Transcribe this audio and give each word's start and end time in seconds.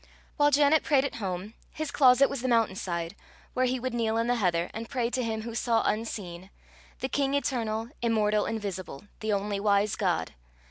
While 0.35 0.49
Janet 0.49 0.81
prayed 0.81 1.05
at 1.05 1.17
home, 1.21 1.53
his 1.75 1.91
closet 1.91 2.27
was 2.27 2.41
the 2.41 2.47
mountain 2.47 2.75
side, 2.75 3.15
where 3.53 3.67
he 3.67 3.79
would 3.79 3.93
kneel 3.93 4.17
in 4.17 4.25
the 4.25 4.33
heather, 4.37 4.71
and 4.73 4.89
pray 4.89 5.11
to 5.11 5.21
Him 5.23 5.43
who 5.43 5.53
saw 5.53 5.83
unseen, 5.85 6.49
the 7.01 7.07
King 7.07 7.35
eternal, 7.35 7.89
immortal, 8.01 8.47
invisible, 8.47 9.03
the 9.19 9.31
only 9.31 9.59
wise 9.59 9.95
God. 9.95 10.33